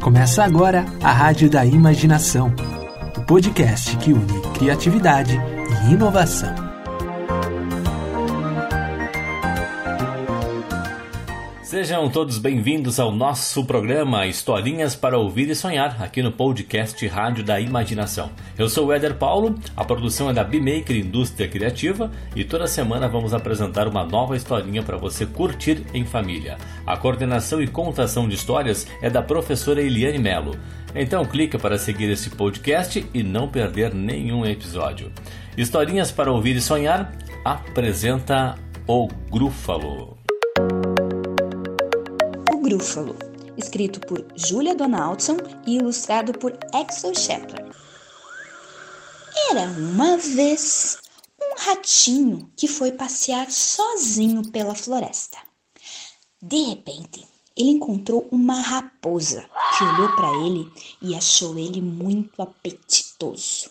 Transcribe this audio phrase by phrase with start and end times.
[0.00, 2.52] Começa agora a Rádio da Imaginação,
[3.16, 5.38] o podcast que une criatividade
[5.86, 6.67] e inovação.
[11.68, 17.44] Sejam todos bem-vindos ao nosso programa Historinhas para Ouvir e Sonhar, aqui no podcast Rádio
[17.44, 18.30] da Imaginação.
[18.56, 23.06] Eu sou o Éder Paulo, a produção é da B-Maker Indústria Criativa e toda semana
[23.06, 26.56] vamos apresentar uma nova historinha para você curtir em família.
[26.86, 30.56] A coordenação e contação de histórias é da professora Eliane Melo.
[30.94, 35.12] Então clica para seguir esse podcast e não perder nenhum episódio.
[35.54, 37.12] Historinhas para Ouvir e Sonhar
[37.44, 38.54] apresenta
[38.86, 40.17] o Grúfalo.
[42.68, 43.16] Grúfalo,
[43.56, 47.64] escrito por Julia Donaldson e ilustrado por Axel Shepler.
[49.50, 50.98] Era uma vez
[51.40, 55.38] um ratinho que foi passear sozinho pela floresta.
[56.42, 63.70] De repente, ele encontrou uma raposa que olhou para ele e achou ele muito apetitoso.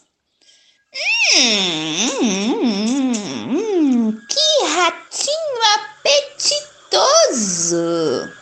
[1.35, 3.11] Hum, hum,
[3.51, 5.61] hum, que ratinho
[6.01, 8.36] apetitoso!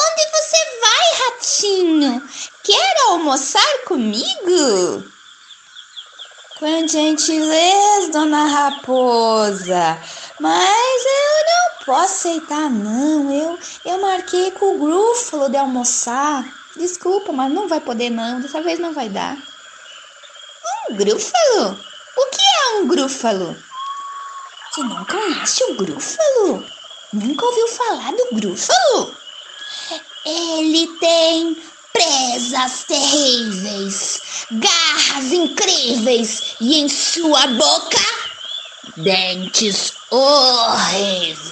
[0.00, 2.28] Onde você vai, ratinho?
[2.64, 5.04] Quer almoçar comigo?
[6.58, 9.98] Com gentileza, dona Raposa,
[10.38, 13.32] mas eu não posso aceitar, não.
[13.32, 16.44] Eu, eu marquei com o Grúfalo de almoçar.
[16.76, 18.40] Desculpa, mas não vai poder, não.
[18.40, 19.36] Dessa vez não vai dar.
[20.88, 21.78] Um grúfalo?
[22.16, 23.56] O que é um grúfalo?
[24.70, 26.64] Você não conhece o grúfalo?
[27.12, 29.19] Nunca ouviu falar do grúfalo?
[30.24, 34.20] Ele tem presas terríveis,
[34.52, 37.98] garras incríveis e em sua boca
[38.96, 41.50] dentes horríveis.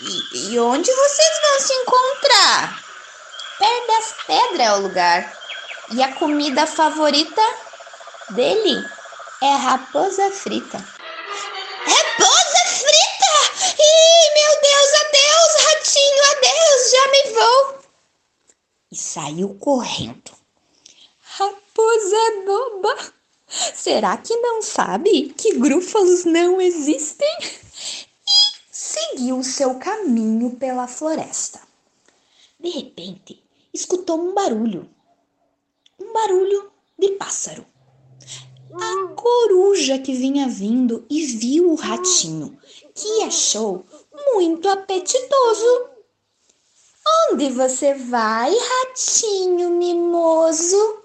[0.00, 2.82] E, e onde vocês vão se encontrar?
[3.58, 5.32] Perto das pedras é o lugar.
[5.92, 7.42] E a comida favorita
[8.30, 8.84] dele
[9.42, 10.78] é raposa frita.
[11.86, 12.41] Raposa!
[13.84, 17.82] Ih, meu Deus, adeus, ratinho, adeus, já me vou.
[18.92, 20.30] E saiu correndo.
[21.20, 23.12] Raposa boba.
[23.74, 27.36] Será que não sabe que grúfalos não existem?
[27.40, 31.60] E seguiu seu caminho pela floresta.
[32.60, 33.42] De repente,
[33.74, 34.88] escutou um barulho.
[35.98, 37.66] Um barulho de pássaro
[39.22, 42.58] coruja que vinha vindo e viu o ratinho,
[42.92, 43.86] que achou
[44.34, 45.86] muito apetitoso.
[47.30, 50.98] Onde você vai, ratinho mimoso?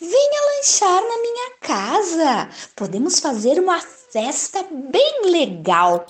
[0.00, 2.48] Venha lanchar na minha casa.
[2.74, 6.06] Podemos fazer uma festa bem legal.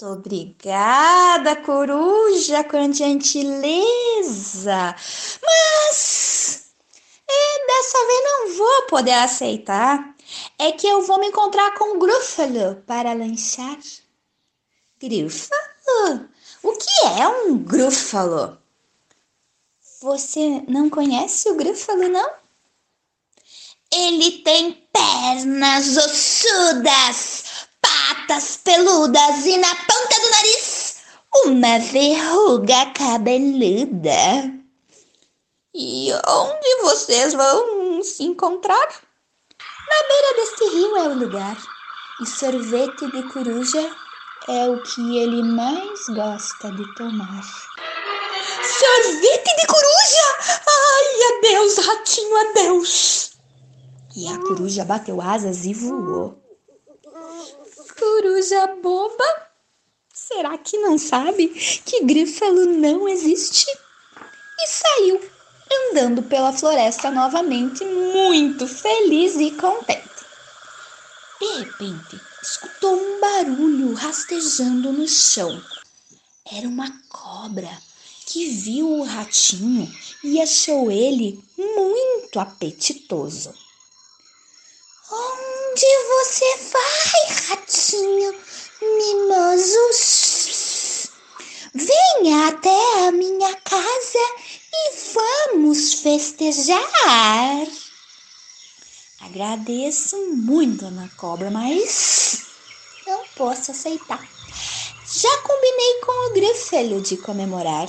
[0.00, 4.94] Muito obrigada, coruja, com gentileza.
[5.42, 6.64] Mas
[7.28, 10.13] e dessa vez não vou poder aceitar.
[10.58, 13.78] É que eu vou me encontrar com o Grúfalo para lanchar.
[15.00, 16.28] Grúfalo?
[16.62, 18.58] O que é um grúfalo?
[20.00, 22.30] Você não conhece o grúfalo, não?
[23.92, 30.94] Ele tem pernas ossudas, patas peludas e na ponta do nariz
[31.44, 34.54] uma verruga cabeluda.
[35.74, 39.02] E onde vocês vão se encontrar?
[39.88, 41.56] Na beira deste rio é o lugar.
[42.20, 43.96] E sorvete de coruja
[44.48, 47.42] é o que ele mais gosta de tomar.
[48.78, 50.62] Sorvete de coruja!
[50.68, 53.32] Ai, adeus, ratinho, adeus!
[54.16, 56.40] E a coruja bateu asas e voou.
[57.98, 59.44] Coruja boba?
[60.12, 63.66] Será que não sabe que Grífalo não existe?
[64.60, 65.33] E saiu
[65.90, 70.04] andando pela floresta novamente, muito feliz e contente.
[71.40, 75.62] De repente, escutou um barulho rastejando no chão.
[76.50, 77.70] Era uma cobra
[78.26, 83.52] que viu o ratinho e achou ele muito apetitoso.
[85.10, 88.34] Onde você vai, ratinho
[88.80, 89.78] mimoso?
[91.74, 94.18] Venha até a minha casa
[95.74, 97.66] vamos festejar.
[99.20, 102.46] Agradeço muito, Ana Cobra, mas
[103.04, 104.22] não posso aceitar.
[105.04, 107.88] Já combinei com o Grúfalo de comemorar.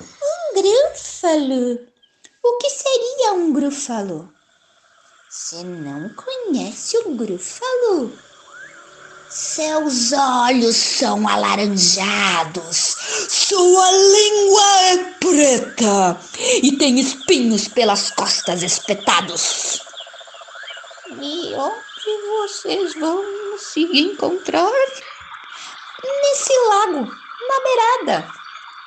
[0.00, 1.78] Um Grúfalo?
[2.42, 4.32] O que seria um Grúfalo?
[5.28, 8.18] Você não conhece o Grúfalo?
[9.38, 12.96] Seus olhos são alaranjados,
[13.28, 16.18] sua língua é preta
[16.62, 19.82] e tem espinhos pelas costas espetados.
[21.20, 23.22] E onde vocês vão
[23.58, 24.72] se encontrar?
[26.02, 28.28] Nesse lago, na beirada.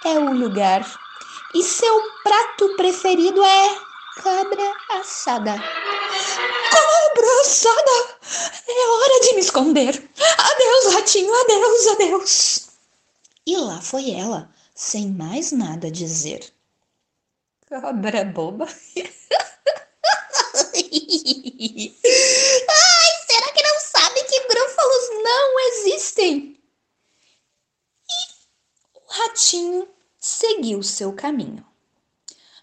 [0.04, 0.84] É o lugar.
[1.54, 5.56] E seu prato preferido é cabra assada.
[6.72, 8.20] Cabra assada!
[8.68, 10.10] É hora de me esconder.
[10.38, 12.70] Adeus, ratinho, adeus, adeus.
[13.46, 16.54] E lá foi ela, sem mais nada a dizer.
[17.68, 18.66] Cabra boba.
[20.56, 20.74] Ai,
[23.28, 26.60] será que não sabe que grúfalos não existem?
[28.10, 28.14] E
[28.96, 29.88] o ratinho
[30.20, 31.66] seguiu seu caminho.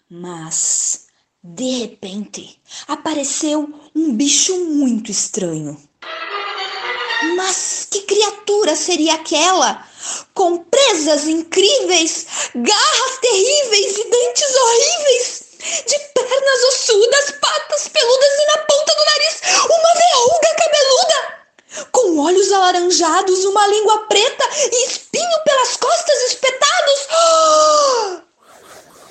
[0.09, 1.06] Mas
[1.49, 2.59] de repente,
[2.89, 5.81] apareceu um bicho muito estranho.
[7.37, 9.87] Mas que criatura seria aquela?
[10.33, 15.43] Com presas incríveis, garras terríveis e dentes horríveis,
[15.87, 22.51] de pernas ossudas, patas peludas e na ponta do nariz uma verruga cabeluda, com olhos
[22.51, 27.07] alaranjados, uma língua preta e espinho pelas costas espetados.
[27.13, 28.27] Oh!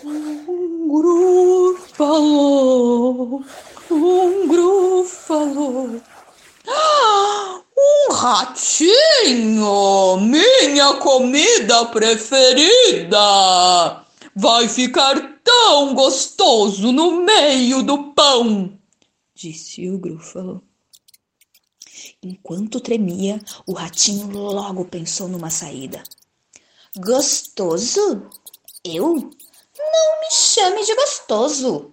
[0.88, 1.55] Um
[1.96, 3.42] grúfalo,
[3.90, 6.02] um grúfalo.
[7.78, 13.18] Um ratinho, minha comida preferida.
[14.34, 18.78] Vai ficar tão gostoso no meio do pão,
[19.34, 20.62] disse o grúfalo.
[22.22, 26.02] Enquanto tremia, o ratinho logo pensou numa saída.
[26.96, 28.28] Gostoso?
[28.84, 29.30] Eu?
[29.78, 31.92] Não me chame de gostoso,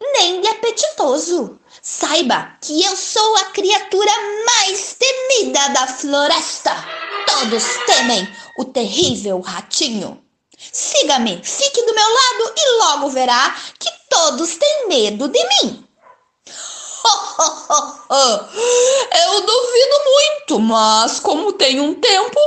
[0.00, 1.58] nem de apetitoso.
[1.80, 4.12] Saiba que eu sou a criatura
[4.44, 6.72] mais temida da floresta.
[7.26, 10.22] Todos temem o terrível ratinho.
[10.72, 15.88] Siga-me, fique do meu lado e logo verá que todos têm medo de mim.
[19.24, 22.38] eu duvido muito, mas como tenho um tempo,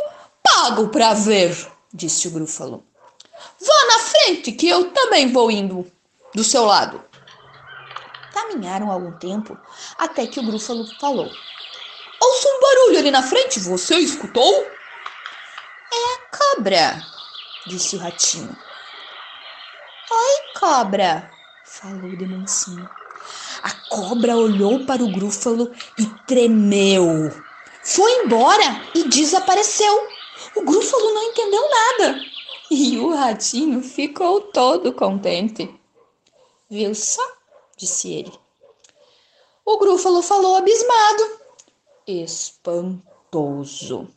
[0.43, 2.85] pago para ver, disse o grúfalo.
[3.59, 5.89] Vá na frente, que eu também vou indo
[6.33, 7.03] do seu lado.
[8.33, 9.57] Caminharam algum tempo
[9.97, 11.31] até que o grúfalo falou:
[12.21, 14.53] Ouço um barulho ali na frente, você escutou?
[15.93, 17.01] É a cobra,
[17.67, 18.55] disse o ratinho.
[20.11, 21.29] Oi, cobra,
[21.63, 22.89] falou de mansinho.
[23.63, 27.31] A cobra olhou para o grúfalo e tremeu.
[27.83, 30.07] Foi embora e desapareceu.
[30.55, 32.34] O grúfalo não entendeu nada.
[32.71, 35.73] E o ratinho ficou todo contente.
[36.69, 37.21] Viu só?
[37.77, 38.33] disse ele.
[39.63, 41.39] O grúfalo falou abismado.
[42.07, 44.07] Espantoso.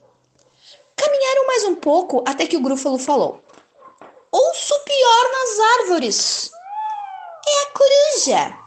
[0.96, 3.42] Caminharam mais um pouco até que o grúfalo falou:
[4.30, 6.50] Ouço pior nas árvores.
[7.46, 8.58] É a coruja,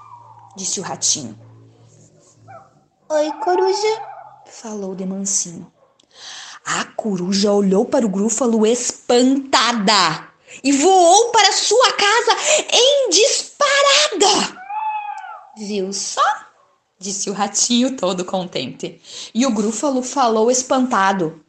[0.56, 1.39] disse o ratinho.
[3.10, 4.07] Oi, coruja,
[4.48, 5.72] falou de mansinho.
[6.66, 10.31] A coruja olhou para o grúfalo espantada
[10.63, 12.31] e voou para sua casa
[12.72, 14.62] em disparada.
[15.58, 16.22] Viu só?
[17.00, 19.02] disse o ratinho todo contente.
[19.34, 21.44] E o grúfalo falou espantado.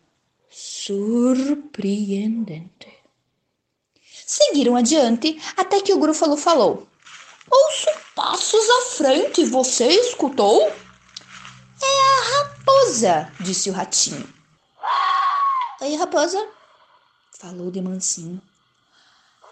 [0.50, 2.91] Surpreendente.
[4.26, 6.88] Seguiram adiante até que o grúfalo falou:
[7.50, 10.73] Ouço passos à frente, você escutou?
[11.83, 14.41] É a raposa, disse o ratinho.
[15.83, 16.49] Oi, raposa,
[17.41, 18.41] falou de mansinho.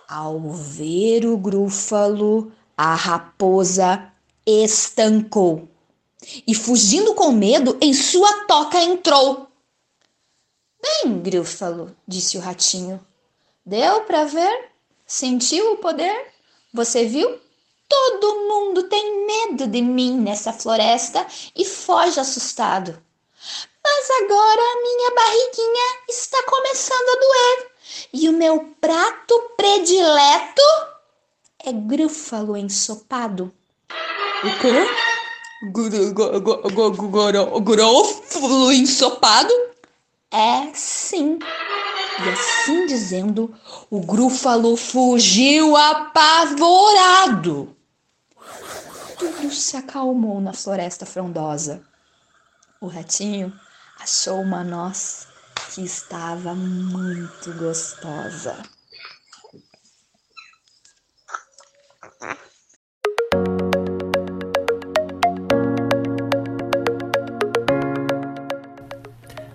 [0.08, 4.12] Ao ver o grúfalo, a raposa
[4.46, 5.68] estancou
[6.46, 9.48] e, fugindo com medo, em sua toca entrou.
[10.80, 13.04] Bem, grúfalo, disse o ratinho.
[13.66, 14.70] Deu para ver?
[15.04, 16.32] Sentiu o poder?
[16.72, 17.40] Você viu?
[17.88, 23.02] Todo mundo tem medo de mim nessa floresta e foge assustado.
[23.92, 27.70] Mas agora a minha barriguinha está começando a doer
[28.12, 30.62] e o meu prato predileto
[31.64, 33.52] é grúfalo ensopado.
[34.44, 34.86] O quê?
[37.60, 39.52] Grúfalo ensopado?
[40.30, 41.40] É sim.
[42.24, 43.52] E assim dizendo,
[43.90, 46.96] o grúfalo fugiu apavorado.
[49.18, 51.82] Tudo se acalmou na floresta frondosa.
[52.80, 53.52] O ratinho
[54.02, 55.26] achou uma noz
[55.74, 58.56] que estava muito gostosa.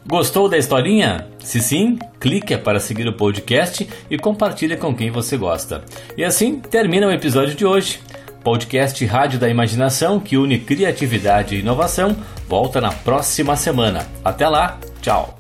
[0.08, 1.28] Gostou da historinha?
[1.40, 5.84] Se sim, clique para seguir o podcast e compartilhe com quem você gosta.
[6.16, 8.00] E assim termina o episódio de hoje.
[8.44, 12.16] Podcast Rádio da Imaginação que une criatividade e inovação
[12.48, 14.06] volta na próxima semana.
[14.24, 15.35] Até lá, tchau!